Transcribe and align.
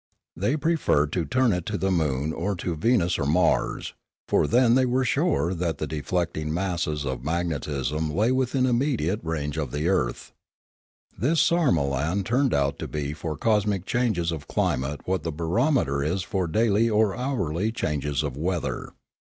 They 0.35 0.57
preferred 0.57 1.11
to 1.13 1.25
turn 1.25 1.53
it 1.53 1.63
to 1.67 1.77
the 1.77 1.91
moon 1.91 2.33
or 2.33 2.55
to 2.55 2.73
Venus 2.75 3.19
or 3.19 3.25
Mars; 3.27 3.93
for 4.27 4.47
then 4.47 4.73
they 4.73 4.87
were 4.87 5.05
sure 5.05 5.53
that 5.53 5.77
the 5.77 5.85
de 5.85 6.01
flecting 6.01 6.51
masses 6.51 7.05
of 7.05 7.23
magnetism 7.23 8.09
lay 8.09 8.31
within 8.31 8.65
immediate 8.65 9.19
range 9.21 9.57
of 9.59 9.69
the 9.69 9.87
earth. 9.89 10.31
This 11.15 11.39
sarmolan 11.39 12.23
turned 12.25 12.51
out 12.55 12.79
to 12.79 12.87
be 12.87 13.13
for 13.13 13.37
cosmic 13.37 13.85
changes 13.85 14.31
of 14.31 14.47
climate 14.47 15.01
what 15.05 15.21
the 15.21 15.31
barometer 15.31 16.01
is 16.01 16.23
for 16.23 16.47
daily 16.47 16.89
or 16.89 17.15
hourly 17.15 17.71
changes 17.71 18.23
of 18.23 18.35
weather. 18.35 18.93